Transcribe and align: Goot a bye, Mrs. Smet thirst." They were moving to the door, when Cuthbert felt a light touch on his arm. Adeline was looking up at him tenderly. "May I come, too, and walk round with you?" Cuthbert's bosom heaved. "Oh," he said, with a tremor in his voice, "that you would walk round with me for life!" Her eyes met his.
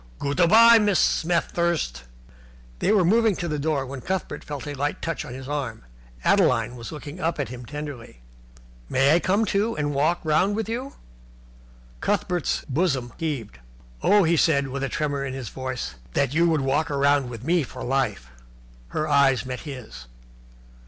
Goot 0.17 0.39
a 0.39 0.47
bye, 0.47 0.79
Mrs. 0.79 0.97
Smet 0.97 1.51
thirst." 1.51 2.05
They 2.79 2.91
were 2.91 3.05
moving 3.05 3.35
to 3.35 3.47
the 3.47 3.59
door, 3.59 3.85
when 3.85 4.01
Cuthbert 4.01 4.43
felt 4.43 4.65
a 4.67 4.73
light 4.73 4.99
touch 4.99 5.23
on 5.23 5.35
his 5.35 5.47
arm. 5.47 5.83
Adeline 6.23 6.75
was 6.75 6.91
looking 6.91 7.19
up 7.19 7.39
at 7.39 7.49
him 7.49 7.67
tenderly. 7.67 8.21
"May 8.89 9.13
I 9.13 9.19
come, 9.19 9.45
too, 9.45 9.77
and 9.77 9.93
walk 9.93 10.19
round 10.23 10.55
with 10.55 10.67
you?" 10.67 10.93
Cuthbert's 11.99 12.65
bosom 12.67 13.13
heaved. 13.19 13.59
"Oh," 14.01 14.23
he 14.23 14.37
said, 14.37 14.69
with 14.69 14.81
a 14.81 14.89
tremor 14.89 15.23
in 15.23 15.35
his 15.35 15.49
voice, 15.49 15.93
"that 16.13 16.33
you 16.33 16.49
would 16.49 16.61
walk 16.61 16.89
round 16.89 17.29
with 17.29 17.43
me 17.43 17.61
for 17.61 17.83
life!" 17.83 18.31
Her 18.87 19.07
eyes 19.07 19.45
met 19.45 19.59
his. 19.69 20.07